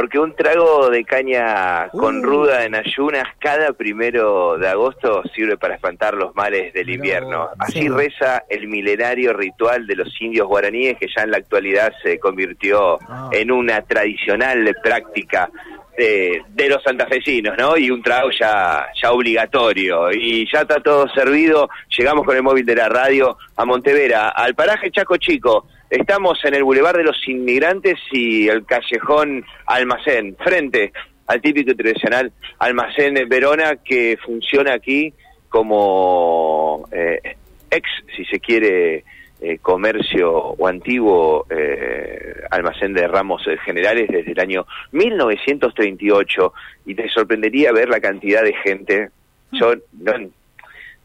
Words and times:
Porque 0.00 0.18
un 0.18 0.34
trago 0.34 0.88
de 0.88 1.04
caña 1.04 1.90
con 1.90 2.20
Uh. 2.20 2.22
ruda 2.22 2.64
en 2.64 2.74
ayunas 2.74 3.24
cada 3.38 3.74
primero 3.74 4.56
de 4.56 4.66
agosto 4.66 5.22
sirve 5.34 5.58
para 5.58 5.74
espantar 5.74 6.14
los 6.14 6.34
males 6.34 6.72
del 6.72 6.88
invierno. 6.88 7.50
Así 7.58 7.80
sí. 7.82 7.88
reza 7.90 8.44
el 8.48 8.66
milenario 8.66 9.34
ritual 9.34 9.86
de 9.86 9.96
los 9.96 10.08
indios 10.22 10.48
guaraníes 10.48 10.96
que 10.96 11.06
ya 11.14 11.24
en 11.24 11.32
la 11.32 11.36
actualidad 11.36 11.92
se 12.02 12.18
convirtió 12.18 12.98
Ah. 13.10 13.28
en 13.32 13.50
una 13.52 13.82
tradicional 13.82 14.74
práctica 14.82 15.50
de, 15.98 16.44
de 16.48 16.68
los 16.70 16.82
santafesinos, 16.82 17.58
¿no? 17.58 17.76
Y 17.76 17.90
un 17.90 18.02
trago 18.02 18.30
ya, 18.30 18.86
ya 19.02 19.12
obligatorio. 19.12 20.10
Y 20.12 20.50
ya 20.50 20.62
está 20.62 20.80
todo 20.80 21.10
servido. 21.10 21.68
Llegamos 21.98 22.24
con 22.24 22.34
el 22.36 22.42
móvil 22.42 22.64
de 22.64 22.74
la 22.76 22.88
radio 22.88 23.36
a 23.54 23.66
Montevera, 23.66 24.30
al 24.30 24.54
paraje 24.54 24.90
Chaco 24.90 25.18
Chico. 25.18 25.66
Estamos 25.90 26.38
en 26.44 26.54
el 26.54 26.62
Boulevard 26.62 26.96
de 26.96 27.04
los 27.04 27.28
Inmigrantes 27.28 27.98
y 28.12 28.48
el 28.48 28.64
callejón 28.64 29.44
Almacén, 29.66 30.36
frente 30.36 30.92
al 31.26 31.40
típico 31.42 31.74
tradicional 31.74 32.32
Almacén 32.60 33.14
Verona 33.28 33.76
que 33.76 34.16
funciona 34.24 34.74
aquí 34.74 35.12
como 35.48 36.88
eh, 36.92 37.36
ex, 37.70 37.88
si 38.16 38.24
se 38.24 38.38
quiere, 38.38 39.04
eh, 39.42 39.58
comercio 39.58 40.30
o 40.30 40.66
antiguo 40.66 41.46
eh, 41.48 42.42
almacén 42.50 42.92
de 42.92 43.08
ramos 43.08 43.46
eh, 43.46 43.56
generales 43.64 44.06
desde 44.10 44.32
el 44.32 44.38
año 44.38 44.66
1938 44.92 46.52
y 46.84 46.94
te 46.94 47.08
sorprendería 47.08 47.72
ver 47.72 47.88
la 47.88 48.00
cantidad 48.00 48.42
de 48.42 48.52
gente. 48.52 49.08
Yo 49.52 49.72
no, 49.98 50.12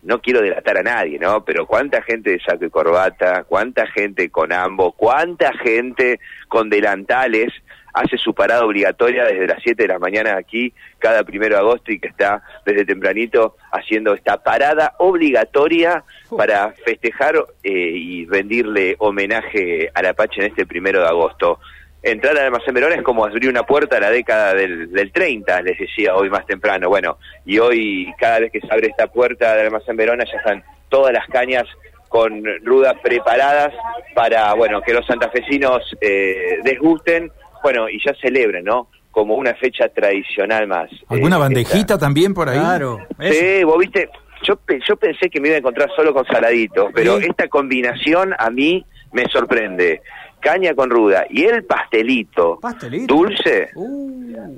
no 0.06 0.22
quiero 0.22 0.42
delatar 0.42 0.78
a 0.78 0.84
nadie, 0.84 1.20
¿no? 1.20 1.44
Pero 1.44 1.66
cuánta 1.66 2.02
gente 2.04 2.30
de 2.32 2.40
saco 2.40 2.66
y 2.66 2.70
corbata, 2.70 3.44
cuánta 3.44 3.88
gente 3.88 4.30
con 4.30 4.54
ambos, 4.54 4.94
cuánta 4.96 5.52
gente 5.54 6.20
con 6.48 6.70
delantales 6.70 7.52
hace 7.96 8.18
su 8.18 8.34
parada 8.34 8.66
obligatoria 8.66 9.24
desde 9.24 9.48
las 9.48 9.64
7 9.64 9.84
de 9.84 9.88
la 9.88 10.00
mañana 10.00 10.36
aquí, 10.38 10.74
cada 11.00 11.24
primero 11.24 11.56
de 11.56 11.62
agosto, 11.62 11.92
y 11.92 12.00
que 12.00 12.10
está 12.10 12.44
desde 12.66 12.86
tempranito 12.86 13.56
haciendo 13.72 14.14
esta 14.14 14.44
parada 14.44 14.96
obligatoria 15.00 16.04
para 16.38 16.74
festejar 16.86 17.36
eh, 17.64 17.72
y 17.72 18.26
rendirle 18.26 18.96
homenaje 19.00 19.90
al 19.94 20.08
Apache 20.08 20.42
en 20.42 20.48
este 20.48 20.66
primero 20.66 21.00
de 21.00 21.08
agosto. 21.08 21.60
Entrar 22.06 22.38
al 22.38 22.46
almacén 22.46 22.74
Verona 22.76 22.96
es 22.96 23.02
como 23.02 23.26
abrir 23.26 23.50
una 23.50 23.64
puerta 23.64 23.98
a 23.98 24.00
la 24.00 24.12
década 24.12 24.54
del, 24.54 24.92
del 24.92 25.12
30, 25.12 25.62
les 25.64 25.78
decía 25.80 26.16
hoy 26.16 26.30
más 26.30 26.46
temprano. 26.46 26.88
Bueno, 26.88 27.18
y 27.46 27.58
hoy 27.58 28.14
cada 28.20 28.40
vez 28.42 28.52
que 28.52 28.62
se 28.62 28.72
abre 28.72 28.88
esta 28.88 29.08
puerta 29.08 29.56
del 29.56 29.66
almacén 29.68 29.98
Verona 29.98 30.24
ya 30.24 30.38
están 30.38 30.64
todas 30.90 31.12
las 31.12 31.26
cañas 31.28 31.64
con 32.08 32.44
rudas 32.64 32.94
preparadas 33.02 33.74
para, 34.14 34.54
bueno, 34.54 34.82
que 34.82 34.94
los 34.94 35.06
santafesinos 35.08 35.82
eh, 36.00 36.60
desgusten, 36.64 37.32
bueno, 37.64 37.90
y 37.90 38.00
ya 38.06 38.14
celebren, 38.22 38.64
¿no? 38.64 38.88
Como 39.10 39.34
una 39.36 39.56
fecha 39.56 39.90
tradicional 39.90 40.68
más. 40.68 40.90
¿Alguna 41.10 41.38
Eh, 41.38 41.40
bandejita 41.40 41.98
también 41.98 42.34
por 42.36 42.48
ahí? 42.50 42.60
Claro. 42.60 43.00
eso. 43.20 43.34
Sí, 43.34 43.64
vos 43.64 43.80
viste, 43.80 44.10
yo, 44.44 44.58
pe- 44.58 44.80
yo 44.88 44.96
pensé 44.96 45.30
que 45.30 45.42
me 45.42 45.48
iba 45.48 45.56
a 45.56 45.60
encontrar 45.60 45.90
solo 45.96 46.14
con 46.14 46.24
saladito, 46.28 46.90
pero 46.94 47.20
Sí. 47.20 47.26
esta 47.30 47.48
combinación 47.48 48.36
a 48.38 48.50
mí 48.52 48.86
me 49.12 49.26
sorprende. 49.26 50.02
Caña 50.46 50.76
con 50.76 50.92
ruda 50.92 51.26
y 51.28 51.44
el 51.46 51.64
pastelito, 51.64 52.60
Pastelito. 52.62 53.12
dulce, 53.16 53.70
Uh, 53.74 54.54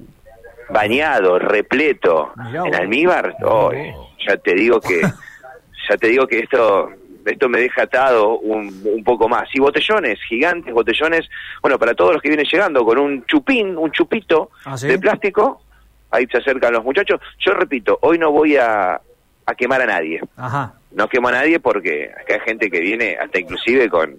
bañado, 0.69 1.39
repleto, 1.39 2.31
Mirá 2.35 2.63
en 2.65 2.75
almíbar, 2.75 3.35
oh, 3.43 3.71
ya 4.27 4.35
te 4.35 4.53
digo 4.53 4.81
que, 4.81 4.99
ya 5.89 5.97
te 5.97 6.07
digo 6.09 6.27
que 6.27 6.39
esto, 6.39 6.89
esto 7.25 7.47
me 7.47 7.59
deja 7.61 7.83
atado 7.83 8.37
un, 8.39 8.81
un 8.83 9.01
poco 9.03 9.29
más. 9.29 9.47
Y 9.53 9.59
botellones, 9.61 10.19
gigantes 10.27 10.73
botellones, 10.73 11.29
bueno, 11.61 11.79
para 11.79 11.93
todos 11.93 12.11
los 12.13 12.21
que 12.21 12.27
vienen 12.27 12.45
llegando 12.51 12.83
con 12.83 12.97
un 12.97 13.25
chupín, 13.25 13.77
un 13.77 13.89
chupito 13.91 14.49
¿Ah, 14.65 14.77
sí? 14.77 14.87
de 14.87 14.99
plástico, 14.99 15.61
ahí 16.11 16.27
se 16.29 16.39
acercan 16.39 16.73
los 16.73 16.83
muchachos. 16.83 17.21
Yo 17.39 17.53
repito, 17.53 17.97
hoy 18.01 18.17
no 18.19 18.31
voy 18.33 18.57
a, 18.57 18.99
a 19.45 19.55
quemar 19.55 19.81
a 19.81 19.85
nadie. 19.85 20.19
ajá. 20.35 20.73
No 20.89 21.07
quemo 21.09 21.27
a 21.27 21.31
nadie 21.33 21.59
porque 21.59 22.09
acá 22.19 22.35
hay 22.35 22.39
gente 22.39 22.71
que 22.71 22.79
viene 22.79 23.17
hasta 23.21 23.39
inclusive 23.39 23.87
con, 23.89 24.15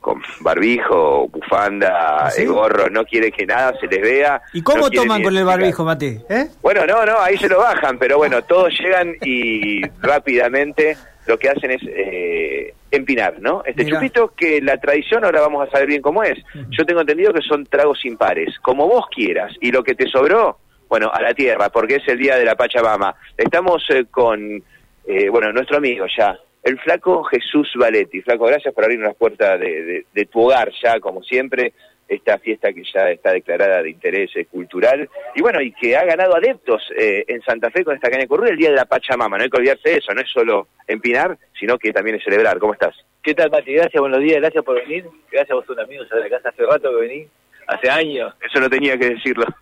con 0.00 0.22
barbijo, 0.40 1.28
bufanda, 1.28 2.26
¿Ah, 2.26 2.30
sí? 2.30 2.46
gorro, 2.46 2.88
no 2.88 3.04
quiere 3.04 3.32
que 3.32 3.44
nada 3.46 3.74
se 3.78 3.86
les 3.86 4.00
vea. 4.00 4.40
¿Y 4.52 4.62
cómo 4.62 4.82
no 4.84 4.90
toman 4.90 5.22
con 5.22 5.36
el 5.36 5.44
barbijo, 5.44 5.84
Mati? 5.84 6.18
¿Eh? 6.28 6.46
Bueno, 6.62 6.86
no, 6.86 7.04
no, 7.04 7.20
ahí 7.20 7.36
se 7.36 7.48
lo 7.48 7.58
bajan, 7.58 7.98
pero 7.98 8.16
bueno, 8.18 8.42
todos 8.42 8.72
llegan 8.78 9.14
y 9.22 9.82
rápidamente 10.00 10.96
lo 11.26 11.38
que 11.38 11.50
hacen 11.50 11.72
es 11.72 11.82
eh, 11.84 12.74
empinar, 12.90 13.36
¿no? 13.40 13.62
Este 13.66 13.84
Mirá. 13.84 13.98
chupito 13.98 14.32
que 14.34 14.62
la 14.62 14.78
tradición 14.78 15.24
ahora 15.24 15.42
vamos 15.42 15.68
a 15.68 15.70
saber 15.70 15.88
bien 15.88 16.00
cómo 16.00 16.22
es. 16.22 16.38
Yo 16.70 16.86
tengo 16.86 17.00
entendido 17.02 17.34
que 17.34 17.42
son 17.42 17.66
tragos 17.66 18.04
impares, 18.04 18.58
como 18.60 18.86
vos 18.88 19.06
quieras, 19.14 19.52
y 19.60 19.70
lo 19.70 19.84
que 19.84 19.94
te 19.94 20.08
sobró, 20.08 20.58
bueno, 20.88 21.10
a 21.12 21.20
la 21.20 21.34
tierra, 21.34 21.68
porque 21.68 21.96
es 21.96 22.08
el 22.08 22.18
día 22.18 22.36
de 22.36 22.46
la 22.46 22.54
Pachamama. 22.56 23.14
Estamos 23.36 23.84
eh, 23.90 24.06
con, 24.10 24.62
eh, 25.06 25.28
bueno, 25.28 25.52
nuestro 25.52 25.76
amigo 25.76 26.06
ya, 26.16 26.38
el 26.68 26.78
flaco 26.80 27.24
Jesús 27.24 27.70
Valetti. 27.76 28.22
Flaco, 28.22 28.46
gracias 28.46 28.72
por 28.74 28.84
abrirnos 28.84 29.08
las 29.08 29.16
puertas 29.16 29.58
de, 29.60 29.82
de- 29.84 30.06
de 30.12 30.24
tu 30.26 30.40
hogar 30.46 30.70
ya, 30.82 31.00
como 31.00 31.22
siempre, 31.22 31.72
esta 32.08 32.38
fiesta 32.38 32.72
que 32.72 32.82
ya 32.94 33.10
está 33.10 33.32
declarada 33.32 33.82
de 33.82 33.90
interés 33.90 34.30
eh, 34.34 34.46
cultural, 34.46 35.08
y 35.34 35.42
bueno, 35.42 35.60
y 35.60 35.72
que 35.72 35.94
ha 35.96 36.04
ganado 36.06 36.34
adeptos 36.36 36.82
eh, 36.96 37.24
en 37.28 37.42
Santa 37.42 37.70
Fe 37.70 37.84
con 37.84 37.94
esta 37.94 38.08
caña 38.10 38.26
corrida 38.26 38.50
el 38.52 38.56
día 38.56 38.70
de 38.70 38.76
la 38.76 38.86
Pachamama. 38.86 39.36
No 39.36 39.44
hay 39.44 39.50
que 39.50 39.58
olvidarse 39.58 39.90
de 39.90 39.96
eso, 39.96 40.14
no 40.14 40.20
es 40.22 40.30
solo 40.30 40.68
empinar, 40.86 41.36
sino 41.58 41.76
que 41.78 41.92
también 41.92 42.16
es 42.16 42.24
celebrar. 42.24 42.58
¿Cómo 42.58 42.72
estás? 42.72 42.94
¿Qué 43.22 43.34
tal, 43.34 43.50
Mati? 43.50 43.74
Gracias, 43.74 44.00
buenos 44.00 44.20
días, 44.20 44.40
gracias 44.40 44.64
por 44.64 44.76
venir. 44.76 45.04
Gracias, 45.30 45.54
vos 45.54 45.66
sos 45.66 45.76
un 45.76 45.82
amigo 45.82 46.02
ya 46.08 46.16
de 46.16 46.22
la 46.22 46.30
casa 46.30 46.48
hace 46.48 46.64
rato 46.64 46.90
que 46.90 46.96
vení, 47.06 47.26
hace 47.66 47.90
años. 47.90 48.32
Eso 48.40 48.58
no 48.60 48.70
tenía 48.70 48.96
que 48.96 49.10
decirlo. 49.10 49.44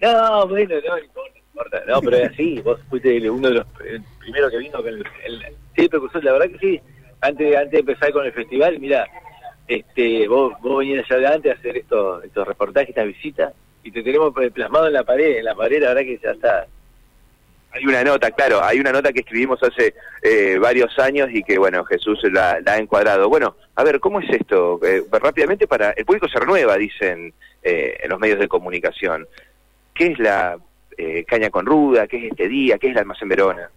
No, 0.00 0.48
bueno, 0.48 0.74
no, 0.84 0.96
no 0.96 1.26
importa, 1.36 1.82
no 1.86 2.00
pero 2.02 2.16
es 2.16 2.30
así, 2.32 2.60
vos 2.60 2.80
fuiste 2.90 3.30
uno 3.30 3.48
de 3.48 3.54
los 3.54 3.66
el 3.86 4.02
primero 4.18 4.50
que 4.50 4.58
vino 4.58 4.78
con 4.78 4.88
el, 4.88 5.04
el 5.24 5.42
sí, 5.76 5.88
precursor, 5.88 6.24
la 6.24 6.32
verdad 6.32 6.50
que 6.50 6.58
sí. 6.58 6.80
Antes, 7.20 7.56
antes 7.56 7.72
de 7.72 7.78
empezar 7.78 8.12
con 8.12 8.26
el 8.26 8.32
festival, 8.32 8.78
mira, 8.80 9.06
este, 9.68 10.26
vos, 10.28 10.54
vos 10.60 10.78
venías 10.78 11.08
allá 11.10 11.28
adelante 11.28 11.50
a 11.50 11.54
hacer 11.54 11.76
estos, 11.76 12.24
estos 12.24 12.46
reportajes, 12.46 12.90
estas 12.90 13.06
visitas, 13.06 13.54
y 13.84 13.90
te 13.90 14.02
tenemos 14.02 14.32
plasmado 14.52 14.86
en 14.86 14.92
la 14.92 15.04
pared, 15.04 15.38
en 15.38 15.44
la 15.44 15.54
pared, 15.54 15.80
la 15.80 15.88
verdad 15.88 16.02
que 16.02 16.18
ya 16.18 16.30
está. 16.30 16.66
Hay 17.74 17.86
una 17.86 18.04
nota, 18.04 18.30
claro, 18.32 18.62
hay 18.62 18.80
una 18.80 18.92
nota 18.92 19.12
que 19.12 19.20
escribimos 19.20 19.62
hace 19.62 19.94
eh, 20.20 20.58
varios 20.60 20.98
años 20.98 21.30
y 21.32 21.42
que, 21.42 21.58
bueno, 21.58 21.84
Jesús 21.84 22.20
la, 22.30 22.60
ha 22.66 22.76
encuadrado. 22.76 23.30
Bueno, 23.30 23.56
a 23.74 23.82
ver, 23.82 23.98
¿cómo 23.98 24.20
es 24.20 24.28
esto? 24.28 24.78
Eh, 24.84 25.02
rápidamente, 25.10 25.66
para 25.66 25.92
el 25.92 26.04
público 26.04 26.28
se 26.28 26.38
renueva, 26.38 26.76
dicen 26.76 27.32
eh, 27.62 27.96
en 28.02 28.10
los 28.10 28.20
medios 28.20 28.38
de 28.40 28.48
comunicación. 28.48 29.26
¿Qué 29.94 30.08
es 30.08 30.18
la 30.18 30.58
eh, 30.98 31.24
caña 31.24 31.48
con 31.48 31.64
ruda? 31.64 32.06
¿Qué 32.06 32.18
es 32.18 32.24
este 32.32 32.48
día? 32.48 32.78
¿Qué 32.78 32.88
es 32.88 32.94
la 32.94 33.00
almacén 33.00 33.28
Verona? 33.28 33.70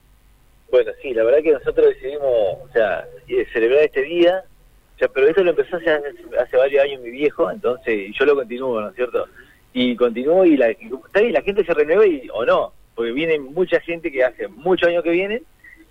Bueno, 0.71 0.91
sí, 1.01 1.13
la 1.13 1.23
verdad 1.23 1.43
que 1.43 1.51
nosotros 1.51 1.87
decidimos, 1.87 2.23
o 2.25 2.69
sea, 2.73 3.07
eh, 3.27 3.45
celebrar 3.53 3.83
este 3.83 4.01
día, 4.01 4.43
o 5.01 5.07
pero 5.09 5.27
esto 5.27 5.43
lo 5.43 5.51
empezó 5.51 5.77
hace, 5.77 5.91
hace 6.39 6.57
varios 6.57 6.83
años 6.83 7.01
mi 7.01 7.11
viejo, 7.11 7.49
entonces 7.51 8.11
yo 8.17 8.25
lo 8.25 8.35
continúo, 8.35 8.81
¿no 8.81 8.89
es 8.89 8.95
cierto? 8.95 9.27
Y 9.73 9.95
continúo 9.95 10.45
y 10.45 10.57
la, 10.57 10.71
y 10.71 11.31
la 11.31 11.41
gente 11.41 11.65
se 11.65 11.73
renueva 11.73 12.05
y, 12.05 12.27
o 12.33 12.45
no, 12.45 12.73
porque 12.95 13.11
viene 13.11 13.39
mucha 13.39 13.79
gente 13.81 14.11
que 14.11 14.23
hace 14.23 14.47
muchos 14.47 14.89
años 14.89 15.03
que 15.03 15.11
vienen 15.11 15.43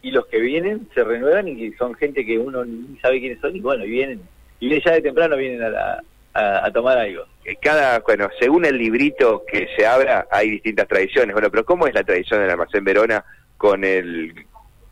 y 0.02 0.10
los 0.10 0.26
que 0.26 0.38
vienen 0.38 0.88
se 0.94 1.04
renuevan 1.04 1.48
y 1.48 1.72
son 1.74 1.94
gente 1.94 2.24
que 2.26 2.38
uno 2.38 2.64
ni 2.64 2.98
sabe 2.98 3.20
quiénes 3.20 3.40
son 3.40 3.54
y 3.54 3.60
bueno, 3.60 3.84
y 3.84 3.90
vienen, 3.90 4.20
y 4.60 4.82
ya 4.82 4.92
de 4.92 5.02
temprano, 5.02 5.36
vienen 5.36 5.62
a, 5.62 6.00
a, 6.34 6.70
tomar 6.72 6.98
algo. 6.98 7.24
Cada, 7.60 8.00
bueno, 8.00 8.28
según 8.40 8.64
el 8.64 8.76
librito 8.76 9.44
que 9.46 9.68
se 9.76 9.86
abra, 9.86 10.26
hay 10.30 10.50
distintas 10.50 10.88
tradiciones. 10.88 11.32
Bueno, 11.32 11.50
pero 11.50 11.64
¿cómo 11.64 11.86
es 11.86 11.94
la 11.94 12.02
tradición 12.02 12.40
del 12.40 12.50
almacén 12.50 12.84
Verona 12.84 13.24
con 13.56 13.84
el 13.84 14.34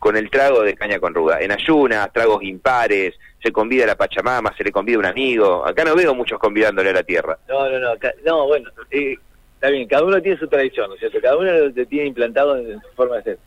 con 0.03 0.17
el 0.17 0.29
trago 0.29 0.63
de 0.63 0.75
caña 0.75 0.99
con 0.99 1.13
ruda? 1.13 1.39
En 1.39 1.53
ayunas, 1.53 2.11
tragos 2.11 2.43
impares, 2.43 3.15
se 3.41 3.53
convida 3.53 3.85
a 3.85 3.87
la 3.87 3.95
Pachamama, 3.95 4.53
se 4.57 4.65
le 4.65 4.69
convida 4.69 4.97
a 4.97 4.99
un 4.99 5.05
amigo. 5.05 5.65
Acá 5.65 5.85
no 5.85 5.95
veo 5.95 6.13
muchos 6.13 6.37
convidándole 6.39 6.89
a 6.89 6.93
la 6.93 7.03
tierra. 7.03 7.39
No, 7.47 7.69
no, 7.69 7.79
no, 7.79 7.91
acá- 7.91 8.13
no, 8.25 8.45
bueno, 8.45 8.69
eh, 8.91 9.15
está 9.55 9.69
bien, 9.69 9.87
cada 9.87 10.03
uno 10.03 10.21
tiene 10.21 10.37
su 10.37 10.45
tradición, 10.49 10.89
¿no 10.89 10.95
es 10.95 10.99
cierto? 10.99 11.21
Cada 11.21 11.37
uno 11.37 11.49
lo 11.53 11.85
tiene 11.85 12.07
implantado 12.07 12.57
en, 12.57 12.81
su 12.81 12.87
forma 12.97 13.15
de 13.15 13.23
ser. 13.23 13.37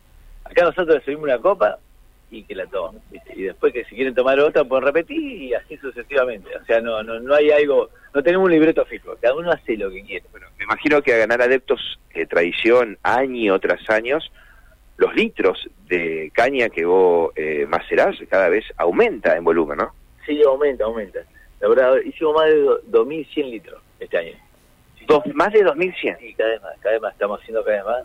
Acá 0.45 0.63
nosotros 0.63 0.99
subimos 1.05 1.25
una 1.25 1.37
copa 1.37 1.77
y 2.31 2.41
que 2.41 2.55
la 2.55 2.65
tomen, 2.65 3.03
¿viste? 3.11 3.33
y 3.35 3.43
después 3.43 3.71
que 3.71 3.85
si 3.85 3.93
quieren 3.93 4.15
tomar 4.15 4.39
otra 4.39 4.63
pueden 4.63 4.83
repetir 4.83 5.43
y 5.43 5.53
así 5.53 5.77
sucesivamente. 5.77 6.49
O 6.59 6.65
sea, 6.65 6.81
no, 6.81 7.03
no, 7.03 7.19
no 7.19 7.35
hay 7.35 7.51
algo, 7.51 7.91
no 8.15 8.23
tenemos 8.23 8.45
un 8.45 8.51
libreto 8.51 8.83
fijo, 8.85 9.15
cada 9.21 9.35
uno 9.35 9.51
hace 9.51 9.77
lo 9.77 9.91
que 9.91 10.03
quiere. 10.03 10.25
Bueno, 10.31 10.47
me 10.57 10.63
imagino 10.63 11.03
que 11.03 11.13
a 11.13 11.17
ganar 11.17 11.39
adeptos 11.39 11.99
de 12.15 12.25
tradición 12.25 12.97
año 13.03 13.59
tras 13.59 13.87
años, 13.91 14.31
los 14.97 15.13
litros 15.15 15.69
de 15.87 16.31
caña 16.33 16.69
que 16.69 16.85
vos 16.85 17.31
eh, 17.35 17.65
macerás 17.67 18.15
cada 18.29 18.49
vez 18.49 18.65
aumenta 18.77 19.35
en 19.37 19.43
volumen, 19.43 19.77
¿no? 19.77 19.93
Sí, 20.25 20.41
aumenta, 20.43 20.85
aumenta. 20.85 21.19
La 21.59 21.67
verdad, 21.69 21.95
hicimos 22.05 22.35
más 22.35 22.45
de 22.47 22.55
do- 22.57 22.81
2.100 23.05 23.49
litros 23.49 23.81
este 23.99 24.17
año. 24.17 24.33
Dos, 25.07 25.23
más 25.33 25.53
de 25.53 25.63
2100. 25.63 26.17
Sí, 26.19 26.33
cada 26.33 26.49
vez 26.49 26.61
más, 26.61 26.73
cada 26.81 26.93
vez 26.93 27.01
más, 27.01 27.13
estamos 27.13 27.39
haciendo 27.41 27.63
cada 27.63 27.77
vez 27.77 27.85
más. 27.85 28.03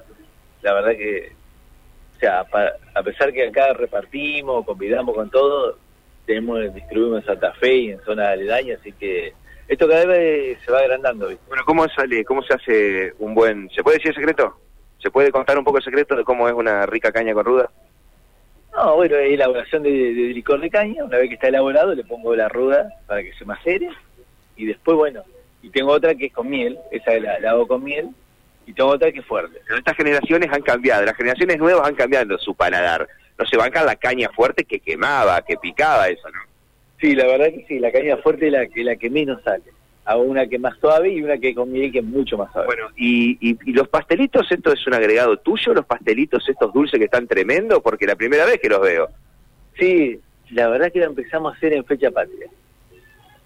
La 0.62 0.72
verdad 0.74 0.90
que, 0.92 1.32
o 2.16 2.18
sea, 2.20 2.44
pa- 2.44 2.72
a 2.94 3.02
pesar 3.02 3.32
que 3.32 3.48
acá 3.48 3.72
repartimos, 3.72 4.64
convidamos 4.64 5.14
con 5.14 5.28
todo, 5.30 5.76
tenemos 6.26 6.72
distribuimos 6.74 7.20
en 7.22 7.26
Santa 7.26 7.52
Fe 7.54 7.74
y 7.74 7.90
en 7.90 8.00
zona 8.04 8.30
aledaña, 8.30 8.76
así 8.78 8.92
que 8.92 9.32
esto 9.66 9.88
cada 9.88 10.06
vez 10.06 10.58
se 10.64 10.70
va 10.70 10.78
agrandando. 10.80 11.26
¿viste? 11.28 11.42
Bueno, 11.48 11.64
¿cómo 11.66 11.88
sale, 11.88 12.24
cómo 12.24 12.42
se 12.42 12.54
hace 12.54 13.12
un 13.18 13.34
buen... 13.34 13.68
¿Se 13.70 13.82
puede 13.82 13.96
decir 13.98 14.14
secreto? 14.14 14.56
¿Se 15.02 15.10
puede 15.10 15.32
contar 15.32 15.58
un 15.58 15.64
poco 15.64 15.78
el 15.78 15.84
secreto 15.84 16.14
de 16.14 16.22
cómo 16.22 16.48
es 16.48 16.54
una 16.54 16.86
rica 16.86 17.10
caña 17.10 17.34
con 17.34 17.44
ruda? 17.44 17.70
No, 18.74 18.96
bueno, 18.96 19.16
es 19.16 19.32
elaboración 19.32 19.82
de, 19.82 19.90
de 19.90 20.32
licor 20.32 20.60
de 20.60 20.70
caña. 20.70 21.04
Una 21.04 21.18
vez 21.18 21.28
que 21.28 21.34
está 21.34 21.48
elaborado, 21.48 21.94
le 21.94 22.04
pongo 22.04 22.34
la 22.36 22.48
ruda 22.48 22.88
para 23.06 23.22
que 23.22 23.32
se 23.34 23.44
macere. 23.44 23.90
Y 24.56 24.66
después, 24.66 24.96
bueno, 24.96 25.24
y 25.60 25.70
tengo 25.70 25.90
otra 25.90 26.14
que 26.14 26.26
es 26.26 26.32
con 26.32 26.48
miel. 26.48 26.78
Esa 26.92 27.18
la, 27.18 27.40
la 27.40 27.50
hago 27.50 27.66
con 27.66 27.82
miel. 27.82 28.10
Y 28.64 28.72
tengo 28.72 28.90
otra 28.90 29.10
que 29.10 29.18
es 29.18 29.26
fuerte. 29.26 29.60
Pero 29.66 29.78
estas 29.78 29.96
generaciones 29.96 30.48
han 30.52 30.62
cambiado, 30.62 31.04
las 31.04 31.16
generaciones 31.16 31.58
nuevas 31.58 31.86
han 31.86 31.96
cambiado 31.96 32.38
su 32.38 32.54
paladar. 32.54 33.08
No 33.36 33.44
se 33.44 33.56
bancan 33.56 33.86
la 33.86 33.96
caña 33.96 34.30
fuerte 34.30 34.64
que 34.64 34.78
quemaba, 34.78 35.42
que 35.42 35.56
picaba 35.56 36.08
eso, 36.08 36.30
¿no? 36.30 36.40
Sí, 37.00 37.16
la 37.16 37.26
verdad 37.26 37.46
que 37.46 37.64
sí, 37.66 37.80
la 37.80 37.90
caña 37.90 38.16
fuerte 38.18 38.46
es 38.46 38.52
la 38.52 38.66
que, 38.68 38.84
la 38.84 38.94
que 38.94 39.10
menos 39.10 39.42
sale. 39.42 39.64
Hago 40.04 40.22
una 40.22 40.46
que 40.46 40.56
es 40.56 40.60
más 40.60 40.76
suave 40.78 41.10
y 41.10 41.22
una 41.22 41.38
que 41.38 41.54
con 41.54 41.70
miel 41.70 41.92
que 41.92 42.00
es 42.00 42.04
mucho 42.04 42.36
más 42.36 42.50
suave. 42.52 42.66
Bueno, 42.66 42.88
y, 42.96 43.38
y, 43.40 43.56
y 43.64 43.72
los 43.72 43.88
pastelitos, 43.88 44.50
¿esto 44.50 44.72
es 44.72 44.86
un 44.86 44.94
agregado 44.94 45.36
tuyo? 45.36 45.74
¿Los 45.74 45.86
pastelitos 45.86 46.48
estos 46.48 46.72
dulces 46.72 46.98
que 46.98 47.04
están 47.04 47.26
tremendos? 47.26 47.80
Porque 47.82 48.06
la 48.06 48.16
primera 48.16 48.44
vez 48.44 48.58
que 48.58 48.68
los 48.68 48.80
veo. 48.80 49.08
Sí, 49.78 50.20
la 50.50 50.68
verdad 50.68 50.92
que 50.92 50.98
lo 51.00 51.06
empezamos 51.06 51.52
a 51.52 51.56
hacer 51.56 51.72
en 51.72 51.84
fecha 51.84 52.10
patria. 52.10 52.48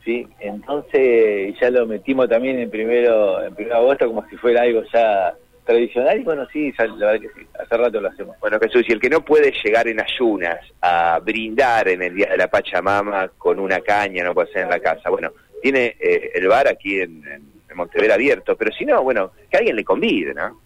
Sí, 0.05 0.27
entonces 0.39 1.55
ya 1.61 1.69
lo 1.71 1.85
metimos 1.85 2.29
también 2.29 2.61
en 2.61 2.71
primero, 2.71 3.43
en 3.43 3.55
primero 3.55 3.75
de 3.75 3.83
agosto 3.83 4.07
como 4.07 4.25
si 4.29 4.37
fuera 4.37 4.63
algo 4.63 4.83
ya 4.93 5.35
tradicional 5.65 6.21
y 6.21 6.23
bueno, 6.23 6.47
sí, 6.53 6.73
ya, 6.79 6.87
la 6.87 7.07
verdad 7.07 7.21
que 7.23 7.41
sí, 7.41 7.47
hace 7.59 7.77
rato 7.77 8.01
lo 8.01 8.09
hacemos. 8.09 8.37
Bueno, 8.39 8.59
Jesús, 8.61 8.85
y 8.89 8.93
el 8.93 9.01
que 9.01 9.11
no 9.11 9.25
puede 9.25 9.53
llegar 9.65 9.89
en 9.89 10.01
ayunas 10.01 10.61
a 10.81 11.19
brindar 11.19 11.89
en 11.89 12.03
el 12.03 12.15
Día 12.15 12.29
de 12.31 12.37
la 12.37 12.47
Pachamama 12.47 13.29
con 13.37 13.59
una 13.59 13.81
caña, 13.81 14.23
no 14.23 14.33
puede 14.33 14.53
ser 14.53 14.63
en 14.63 14.71
la 14.71 14.79
casa, 14.79 15.11
bueno, 15.11 15.33
tiene 15.63 15.97
eh, 15.99 16.33
el 16.35 16.49
bar 16.49 16.69
aquí 16.69 17.01
en, 17.01 17.27
en, 17.27 17.57
Monteverde 17.75 18.15
abierto, 18.15 18.57
pero 18.57 18.73
si 18.73 18.87
no, 18.87 19.03
bueno, 19.03 19.33
que 19.51 19.59
alguien 19.59 19.77
le 19.77 19.85
convide, 19.85 20.33
¿no? 20.33 20.63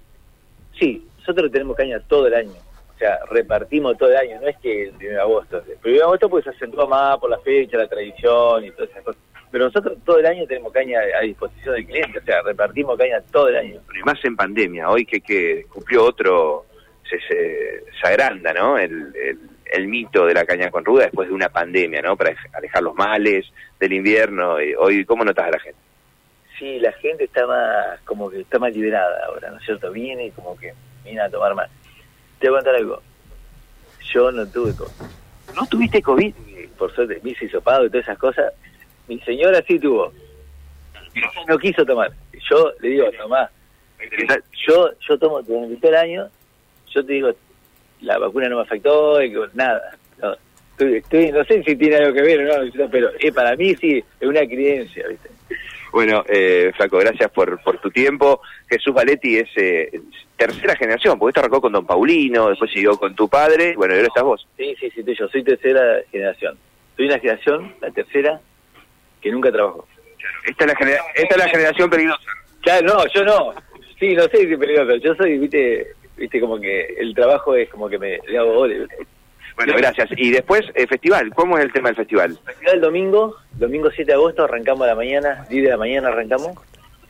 Sí, 0.78 1.04
nosotros 1.19 1.50
tenemos 1.50 1.76
caña 1.76 1.98
todo 1.98 2.28
el 2.28 2.34
año, 2.34 2.52
o 2.52 2.98
sea, 2.98 3.19
repartimos 3.28 3.98
todo 3.98 4.10
el 4.10 4.16
año, 4.16 4.40
no 4.40 4.46
es 4.46 4.56
que 4.58 4.84
el 4.84 4.90
1 4.90 4.98
de 5.00 5.19
agosto, 5.19 5.56
el 5.56 5.78
1 5.84 5.92
de 5.96 6.02
agosto 6.02 6.31
pues 6.31 6.44
se 6.44 6.50
acentúa 6.50 6.87
más 6.87 7.19
por 7.19 7.28
la 7.28 7.40
fecha, 7.40 7.78
la 7.78 7.88
tradición 7.88 8.64
y 8.64 8.70
todas 8.70 8.90
esas 8.90 9.02
cosas. 9.02 9.20
Pero 9.50 9.64
nosotros 9.64 9.98
todo 10.04 10.20
el 10.20 10.26
año 10.26 10.46
tenemos 10.46 10.72
caña 10.72 11.00
a 11.19 11.22
disposición 11.22 11.75
del 11.75 11.87
cliente, 11.87 12.20
o 12.20 12.22
sea, 12.22 12.42
repartimos 12.42 12.96
caña 12.96 13.20
todo 13.32 13.48
el 13.48 13.56
año. 13.56 13.81
Y 13.98 14.04
más 14.04 14.25
en 14.25 14.37
pandemia, 14.37 14.88
hoy 14.88 15.04
que, 15.04 15.20
que 15.20 15.66
cumplió 15.69 16.04
otro, 16.04 16.66
se, 17.10 17.19
se, 17.22 17.84
se 18.00 18.06
agranda, 18.06 18.52
¿no? 18.52 18.78
El, 18.78 19.12
el, 19.16 19.38
el, 19.72 19.88
mito 19.88 20.26
de 20.26 20.34
la 20.34 20.44
caña 20.44 20.70
con 20.70 20.84
ruda 20.84 21.05
después 21.05 21.28
de 21.28 21.34
una 21.34 21.49
pandemia, 21.49 22.02
¿no? 22.02 22.17
Para 22.17 22.34
alejar 22.52 22.82
los 22.82 22.94
males 22.94 23.46
del 23.78 23.93
invierno. 23.93 24.61
Y 24.61 24.75
hoy, 24.75 25.05
¿cómo 25.05 25.25
notas 25.25 25.49
a 25.49 25.50
la 25.50 25.58
gente? 25.58 25.81
Sí, 26.58 26.78
la 26.78 26.93
gente 26.93 27.25
está 27.25 27.46
más, 27.46 28.00
como 28.05 28.31
que 28.31 28.40
está 28.40 28.58
más 28.58 28.75
liberada 28.75 29.26
ahora, 29.26 29.50
¿no 29.50 29.58
es 29.58 29.64
cierto? 29.64 29.90
Viene 29.90 30.26
y 30.26 30.31
como 30.31 30.56
que 30.56 30.75
viene 31.05 31.20
a 31.20 31.31
tomar 31.31 31.55
más. 31.55 31.70
Te 32.38 32.49
voy 32.49 32.58
a 32.58 32.61
contar 32.61 32.75
algo. 32.76 33.02
Yo 34.12 34.31
no 34.31 34.46
tuve 34.46 34.75
COVID. 34.75 34.90
¿No 35.55 35.67
tuviste 35.67 36.02
COVID? 36.02 36.34
Por 36.78 36.94
suerte, 36.94 37.20
me 37.23 37.31
hice 37.31 37.46
hisopado 37.46 37.87
y 37.87 37.90
todas 37.90 38.05
esas 38.05 38.19
cosas 38.19 38.52
mi 39.11 39.19
señora 39.20 39.61
sí 39.66 39.78
tuvo. 39.78 40.12
No 41.49 41.58
quiso 41.58 41.84
tomar. 41.84 42.12
Yo 42.49 42.73
le 42.81 42.88
digo, 42.90 43.11
tomá. 43.20 43.50
Yo, 44.66 44.88
yo 45.00 45.19
tomo 45.19 45.43
durante 45.43 45.76
todo 45.76 45.90
el 45.90 45.96
año, 45.96 46.28
yo 46.94 47.05
te 47.05 47.12
digo, 47.14 47.32
la 48.02 48.19
vacuna 48.19 48.49
no 48.49 48.56
me 48.56 48.62
afectó, 48.62 49.23
y 49.23 49.32
nada. 49.55 49.97
No, 50.23 50.37
estoy, 50.73 50.97
estoy, 50.97 51.32
no 51.32 51.44
sé 51.44 51.62
si 51.62 51.76
tiene 51.76 51.97
algo 51.97 52.14
que 52.14 52.23
ver 52.23 52.50
o 52.50 52.64
no, 52.64 52.91
pero 52.91 53.11
eh, 53.19 53.32
para 53.32 53.56
mí 53.56 53.75
sí, 53.76 54.02
es 54.20 54.29
una 54.29 54.47
creencia, 54.47 55.06
¿viste? 55.08 55.31
Bueno, 55.93 56.25
eh, 56.29 56.73
Flaco, 56.76 56.99
gracias 56.99 57.31
por, 57.32 57.61
por 57.62 57.79
tu 57.79 57.91
tiempo. 57.91 58.41
Jesús 58.69 58.94
Valetti 58.94 59.38
es 59.38 59.49
eh, 59.56 60.00
tercera 60.37 60.76
generación, 60.76 61.19
porque 61.19 61.31
esto 61.31 61.41
arrancó 61.41 61.61
con 61.61 61.73
Don 61.73 61.87
Paulino, 61.87 62.49
después 62.49 62.70
siguió 62.70 62.97
con 62.97 63.14
tu 63.14 63.29
padre, 63.29 63.75
bueno, 63.76 63.94
y 63.94 63.97
ahora 63.97 64.08
estás 64.08 64.23
vos. 64.23 64.47
Sí, 64.56 64.75
sí, 64.79 64.91
sí, 64.91 65.02
yo 65.19 65.29
soy 65.29 65.43
tercera 65.43 66.00
generación. 66.11 66.56
Soy 66.97 67.06
una 67.06 67.19
generación, 67.19 67.75
la 67.81 67.91
tercera, 67.91 68.41
que 69.20 69.31
nunca 69.31 69.50
trabajó. 69.50 69.87
Esta 70.47 70.64
es 70.64 70.70
la, 70.70 70.76
genera 70.76 71.02
esta 71.14 71.35
es 71.35 71.38
la 71.38 71.49
generación 71.49 71.91
peligrosa. 71.91 72.31
Claro, 72.62 72.87
no, 72.87 73.06
yo 73.12 73.25
no. 73.25 73.55
Sí, 73.99 74.14
no 74.14 74.23
sé 74.25 74.38
si 74.38 74.52
es 74.52 74.58
peligroso. 74.58 74.97
Yo 74.97 75.14
soy, 75.17 75.38
viste, 75.38 75.88
viste 76.20 76.38
como 76.38 76.61
que 76.61 76.94
el 76.99 77.14
trabajo 77.14 77.56
es 77.56 77.69
como 77.70 77.88
que 77.88 77.99
me 77.99 78.20
le 78.28 78.38
hago 78.38 78.55
goles. 78.55 78.88
Bueno, 79.56 79.75
gracias. 79.76 80.08
Y 80.17 80.31
después, 80.31 80.62
el 80.75 80.87
festival, 80.87 81.34
¿cómo 81.34 81.58
es 81.58 81.64
el 81.64 81.72
tema 81.72 81.88
del 81.88 81.96
festival? 81.96 82.31
El 82.31 82.38
festival 82.38 82.75
el 82.75 82.81
domingo, 82.81 83.37
domingo 83.52 83.90
7 83.90 84.05
de 84.05 84.14
agosto, 84.14 84.44
arrancamos 84.44 84.84
a 84.84 84.88
la 84.88 84.94
mañana, 84.94 85.46
10 85.50 85.64
de 85.64 85.70
la 85.70 85.76
mañana 85.76 86.08
arrancamos, 86.08 86.58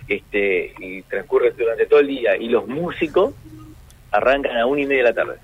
este 0.08 0.72
y 0.78 1.02
transcurre 1.02 1.50
durante 1.50 1.86
todo 1.86 2.00
el 2.00 2.06
día. 2.06 2.36
Y 2.36 2.48
los 2.48 2.66
músicos 2.66 3.34
arrancan 4.12 4.56
a 4.56 4.66
una 4.66 4.80
y 4.80 4.86
media 4.86 5.04
de 5.04 5.08
la 5.10 5.14
tarde. 5.14 5.36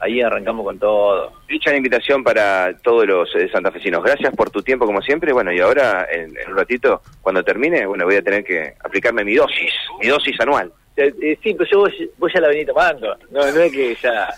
Ahí 0.00 0.20
arrancamos 0.20 0.64
con 0.64 0.78
todo. 0.78 1.32
Dicha 1.48 1.70
la 1.70 1.78
invitación 1.78 2.22
para 2.22 2.76
todos 2.78 3.06
los 3.06 3.34
eh, 3.36 3.48
santafesinos. 3.50 4.02
Gracias 4.02 4.34
por 4.34 4.50
tu 4.50 4.60
tiempo, 4.62 4.86
como 4.86 5.00
siempre. 5.00 5.32
Bueno, 5.32 5.52
y 5.52 5.60
ahora, 5.60 6.06
en, 6.12 6.36
en, 6.36 6.50
un 6.50 6.56
ratito, 6.56 7.00
cuando 7.22 7.42
termine, 7.42 7.86
bueno, 7.86 8.04
voy 8.04 8.16
a 8.16 8.22
tener 8.22 8.44
que 8.44 8.74
aplicarme 8.84 9.24
mi 9.24 9.34
dosis, 9.34 9.72
mi 10.00 10.08
dosis 10.08 10.38
anual. 10.40 10.72
Eh, 10.96 11.12
eh, 11.22 11.38
sí, 11.42 11.54
pero 11.54 11.70
yo 11.70 11.78
vos, 11.80 11.92
vos 12.18 12.32
ya 12.32 12.40
la 12.40 12.48
venís 12.48 12.66
tomando. 12.66 13.16
No, 13.30 13.40
no 13.40 13.60
es 13.60 13.72
que 13.72 13.96
ya... 14.02 14.28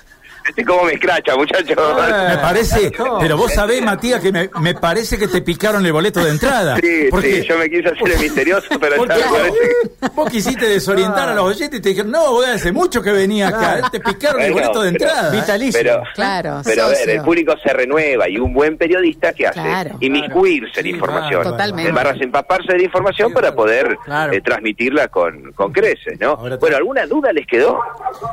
Este 0.49 0.65
cómo 0.65 0.85
me 0.85 0.93
escracha, 0.93 1.37
muchacho. 1.37 1.75
Ah, 1.79 2.27
me 2.31 2.39
parece, 2.39 2.93
pero 3.21 3.37
vos 3.37 3.53
sabés, 3.53 3.83
Matías, 3.83 4.21
que 4.21 4.33
me, 4.33 4.49
me, 4.61 4.75
parece 4.75 5.19
que 5.19 5.29
te 5.29 5.43
picaron 5.43 5.85
el 5.85 5.93
boleto 5.93 6.25
de 6.25 6.31
entrada. 6.31 6.77
Sí, 6.77 7.09
porque, 7.11 7.43
sí, 7.43 7.49
yo 7.49 7.59
me 7.59 7.69
quise 7.69 7.89
hacer 7.89 8.13
el 8.13 8.21
misterioso, 8.21 8.69
pero 8.81 8.97
ya 9.07 9.17
me 9.17 9.23
parece 9.23 9.59
que... 9.59 10.09
Vos 10.15 10.31
quisiste 10.31 10.69
desorientar 10.69 11.29
a 11.29 11.35
los 11.35 11.45
oyentes 11.45 11.79
y 11.81 11.83
te 11.83 11.89
dijeron, 11.91 12.11
no, 12.11 12.33
vos 12.33 12.47
hace 12.47 12.73
mucho 12.73 13.03
que 13.03 13.11
venía 13.11 13.49
acá, 13.49 13.89
te 13.91 14.01
picaron 14.01 14.43
el 14.43 14.53
boleto 14.53 14.83
de 14.83 14.89
entrada. 14.91 15.31
Vitalicio. 15.31 15.81
Pero, 15.81 16.03
claro, 16.15 16.61
pero 16.65 16.85
a 16.85 16.89
ver, 16.89 17.11
el 17.11 17.23
público 17.23 17.55
se 17.63 17.73
renueva 17.73 18.29
y 18.29 18.39
un 18.39 18.53
buen 18.53 18.77
periodista, 18.77 19.33
¿qué 19.33 19.49
hace? 19.49 19.61
Claro, 19.61 19.97
Inmiscuirse 20.01 20.73
claro. 20.73 20.89
en 20.89 20.95
información. 20.95 21.43
Sí, 21.43 21.51
totalmente. 21.51 21.93
Barras 21.93 22.21
empaparse 22.21 22.73
de 22.77 22.85
información 22.85 23.33
para 23.33 23.55
poder 23.55 23.99
eh, 24.33 24.41
transmitirla 24.41 25.09
con, 25.09 25.53
con 25.53 25.73
creces, 25.73 26.19
¿no? 26.21 26.37
Bueno, 26.37 26.77
¿alguna 26.77 27.07
duda 27.07 27.33
les 27.33 27.47
quedó? 27.47 27.81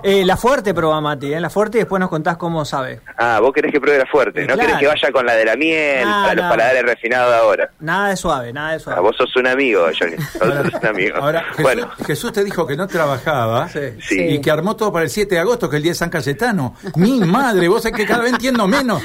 Eh, 0.04 0.24
la 0.25 0.38
fuerte 0.38 0.74
prueba, 0.74 1.00
Mati, 1.01 1.33
¿eh? 1.33 1.39
la 1.39 1.50
fuerte 1.50 1.77
y 1.77 1.81
después 1.81 2.03
nos 2.04 2.10
contás 2.10 2.38
cómo 2.38 2.66
sabe. 2.66 3.00
Ah, 3.18 3.40
vos 3.40 3.54
querés 3.54 3.72
que 3.72 3.80
pruebe 3.80 4.00
la 4.00 4.06
fuerte, 4.06 4.42
¿no? 4.42 4.56
Claro. 4.56 4.62
Querés 4.62 4.80
que 4.80 4.88
vaya 4.88 5.12
con 5.12 5.26
la 5.26 5.36
de 5.36 5.46
la 5.46 5.56
miel, 5.56 6.06
nah, 6.06 6.24
para 6.24 6.36
los 6.36 6.46
paladares 6.50 6.84
refinados 6.84 7.34
ahora. 7.34 7.70
Nada 7.80 8.10
de 8.10 8.18
suave, 8.18 8.52
nada 8.52 8.74
de 8.74 8.80
suave. 8.80 9.00
Ah, 9.00 9.02
vos 9.02 9.16
sos 9.16 9.36
un 9.38 9.48
amigo, 9.48 9.86
Johnny. 9.98 10.16
Vos 10.34 10.42
ahora, 10.42 10.64
sos 10.64 10.74
un 10.82 10.88
amigo. 10.88 11.18
Ahora, 11.18 11.44
Jesús, 11.44 11.64
bueno. 11.64 11.92
Jesús 12.06 12.34
te 12.34 12.44
dijo 12.44 12.68
que 12.68 12.76
no 12.76 12.88
trabajaba 12.88 13.70
sí. 13.70 13.80
Sí. 14.02 14.22
y 14.22 14.42
que 14.42 14.52
armó 14.52 14.75
todo 14.75 14.92
para 14.92 15.06
el 15.06 15.10
7 15.10 15.36
de 15.36 15.42
agosto, 15.42 15.70
que 15.70 15.77
es 15.77 15.77
el 15.77 15.84
día 15.84 15.92
de 15.94 15.98
San 15.98 16.10
Cayetano. 16.10 16.75
Mi 16.96 17.20
madre, 17.22 17.68
vos 17.70 17.86
es 17.86 17.94
que 17.94 18.06
cada 18.06 18.24
vez 18.24 18.34
entiendo 18.34 18.68
menos. 18.68 19.01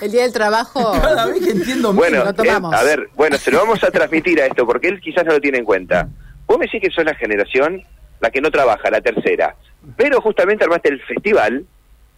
el 0.00 0.12
día 0.12 0.22
del 0.22 0.32
trabajo. 0.32 0.92
Cada 0.92 1.26
vez 1.26 1.44
que 1.44 1.50
entiendo 1.50 1.92
bueno, 1.92 2.18
menos. 2.18 2.26
Lo 2.26 2.34
tomamos. 2.34 2.72
Eh, 2.72 2.76
a 2.76 2.82
ver, 2.84 3.08
bueno, 3.14 3.36
se 3.36 3.50
lo 3.50 3.58
vamos 3.58 3.82
a 3.82 3.90
transmitir 3.90 4.40
a 4.40 4.46
esto, 4.46 4.64
porque 4.64 4.88
él 4.88 5.00
quizás 5.00 5.24
no 5.24 5.32
lo 5.32 5.40
tiene 5.40 5.58
en 5.58 5.64
cuenta. 5.64 6.08
Vos 6.46 6.58
me 6.58 6.66
decís 6.66 6.80
que 6.80 6.90
sos 6.90 7.04
la 7.04 7.14
generación, 7.14 7.82
la 8.20 8.30
que 8.30 8.40
no 8.40 8.50
trabaja, 8.50 8.90
la 8.90 9.00
tercera. 9.00 9.56
Pero 9.96 10.20
justamente 10.20 10.64
armaste 10.64 10.90
el 10.90 11.00
festival 11.02 11.66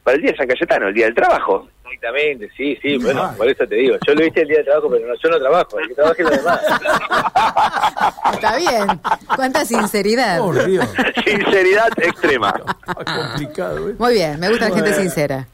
para 0.04 0.16
el 0.16 0.22
día 0.22 0.30
de 0.32 0.36
San 0.36 0.46
Cayetano, 0.46 0.88
el 0.88 0.94
día 0.94 1.06
del 1.06 1.14
trabajo. 1.14 1.66
Exactamente, 1.84 2.50
sí, 2.56 2.78
sí, 2.82 2.98
bueno, 2.98 3.32
por 3.36 3.48
eso 3.48 3.66
te 3.66 3.76
digo. 3.76 3.96
Yo 4.06 4.14
lo 4.14 4.26
hice 4.26 4.42
el 4.42 4.48
día 4.48 4.58
del 4.58 4.66
trabajo, 4.66 4.90
pero 4.90 5.08
no, 5.08 5.14
yo 5.14 5.30
no 5.30 5.38
trabajo, 5.38 5.78
el 5.78 5.88
que 5.88 5.94
trabaje 5.94 6.22
los 6.22 6.36
demás. 6.36 6.60
Está 8.34 8.56
bien. 8.58 9.00
Cuánta 9.34 9.64
sinceridad. 9.64 10.38
Por 10.38 10.66
Dios. 10.66 10.86
Sinceridad 11.24 11.88
extrema. 11.96 12.52
complicado, 12.94 13.90
¿eh? 13.90 13.94
Muy 13.98 14.14
bien, 14.14 14.38
me 14.38 14.50
gusta 14.50 14.68
la 14.68 14.74
gente 14.74 14.92
sincera. 14.92 15.48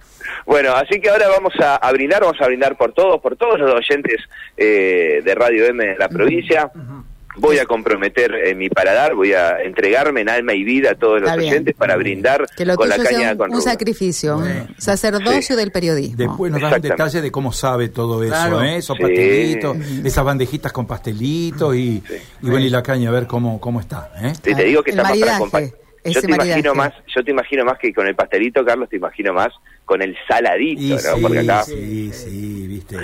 Bueno, 0.46 0.74
así 0.74 1.00
que 1.00 1.10
ahora 1.10 1.28
vamos 1.28 1.52
a, 1.60 1.76
a, 1.76 1.92
brindar, 1.92 2.22
vamos 2.22 2.40
a 2.40 2.46
brindar 2.46 2.76
por 2.76 2.92
todos, 2.92 3.20
por 3.20 3.36
todos 3.36 3.60
los 3.60 3.72
oyentes 3.72 4.16
eh, 4.56 5.20
de 5.22 5.34
Radio 5.34 5.66
M 5.66 5.84
de 5.84 5.96
la 5.96 6.08
provincia. 6.08 6.70
Uh 6.74 6.78
-huh 6.78 7.09
voy 7.36 7.58
a 7.58 7.66
comprometer 7.66 8.34
eh, 8.34 8.54
mi 8.54 8.68
paladar, 8.68 9.14
voy 9.14 9.32
a 9.32 9.60
entregarme 9.62 10.22
en 10.22 10.28
alma 10.28 10.54
y 10.54 10.64
vida 10.64 10.92
a 10.92 10.94
todos 10.94 11.20
los 11.20 11.30
oyentes 11.30 11.74
para 11.74 11.96
brindar 11.96 12.46
con 12.76 12.88
la 12.88 12.98
caña 12.98 13.32
un, 13.32 13.38
con 13.38 13.54
un 13.54 13.62
sacrificio, 13.62 14.38
un 14.38 14.74
sacerdocio 14.78 15.54
sí. 15.54 15.56
del 15.56 15.70
periodismo. 15.70 16.16
Después 16.16 16.52
nos 16.52 16.60
dan 16.60 16.80
detalles 16.80 17.22
de 17.22 17.30
cómo 17.30 17.52
sabe 17.52 17.88
todo 17.88 18.22
eso, 18.22 18.32
claro. 18.32 18.62
¿eh? 18.62 18.76
esos 18.76 18.96
sí. 18.96 19.02
pastelitos, 19.02 19.76
esas 20.04 20.24
bandejitas 20.24 20.72
con 20.72 20.86
pastelitos 20.86 21.74
y, 21.74 22.02
sí. 22.06 22.14
y 22.42 22.50
bueno, 22.50 22.66
y 22.66 22.70
la 22.70 22.82
caña 22.82 23.10
a 23.10 23.12
ver 23.12 23.26
cómo, 23.26 23.60
cómo 23.60 23.80
está. 23.80 24.10
¿eh? 24.22 24.32
Sí, 24.42 24.54
te 24.54 24.64
digo 24.64 24.82
que 24.82 24.90
está 24.90 25.02
más 25.02 25.18
para 25.18 25.36
acompañar. 25.36 25.70
Yo 26.02 26.20
te 26.22 26.32
imagino 26.32 26.74
más, 26.74 26.94
yo 27.14 27.22
te 27.22 27.30
imagino 27.30 27.64
más 27.64 27.78
que 27.78 27.92
con 27.92 28.06
el 28.06 28.14
pastelito, 28.14 28.64
Carlos, 28.64 28.88
te 28.88 28.96
imagino 28.96 29.34
más 29.34 29.48
con 29.84 30.00
el 30.00 30.16
saladito, 30.26 30.96
¿no? 30.96 31.20
Porque 31.20 31.40
acá 31.40 31.62
sí, 31.64 32.10
sí, 32.12 32.66
viste. 32.66 32.96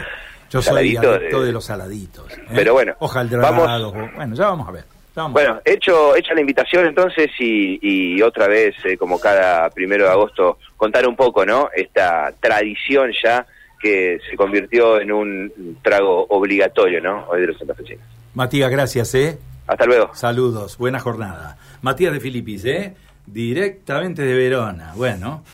Yo 0.50 0.62
soy 0.62 0.78
adicto 0.78 1.40
de... 1.40 1.46
de 1.46 1.52
los 1.52 1.64
saladitos. 1.64 2.32
¿eh? 2.32 2.42
Pero 2.54 2.74
bueno, 2.74 2.94
vamos, 3.00 3.92
bueno, 4.14 4.34
ya 4.34 4.48
vamos 4.48 4.68
a 4.68 4.72
ver. 4.72 4.84
Vamos 5.14 5.32
bueno, 5.32 5.60
hecho 5.64 6.14
hecha 6.14 6.34
la 6.34 6.40
invitación 6.40 6.86
entonces 6.86 7.30
y, 7.38 7.78
y 7.80 8.20
otra 8.20 8.46
vez, 8.48 8.74
eh, 8.84 8.98
como 8.98 9.18
cada 9.18 9.70
primero 9.70 10.04
de 10.04 10.10
agosto, 10.10 10.58
contar 10.76 11.08
un 11.08 11.16
poco, 11.16 11.46
¿no? 11.46 11.70
Esta 11.74 12.34
tradición 12.38 13.12
ya 13.24 13.46
que 13.80 14.18
se 14.28 14.36
convirtió 14.36 15.00
en 15.00 15.12
un 15.12 15.78
trago 15.82 16.26
obligatorio, 16.28 17.00
¿no? 17.00 17.26
Hoy 17.28 17.40
de 17.40 17.46
los 17.46 17.58
santafesinos. 17.58 18.04
Matías, 18.34 18.70
gracias, 18.70 19.14
¿eh? 19.14 19.38
Hasta 19.66 19.86
luego. 19.86 20.14
Saludos, 20.14 20.76
buena 20.76 21.00
jornada. 21.00 21.56
Matías 21.80 22.12
de 22.12 22.20
Filipis, 22.20 22.64
¿eh? 22.66 22.94
Directamente 23.26 24.22
de 24.22 24.34
Verona. 24.34 24.92
Bueno. 24.94 25.44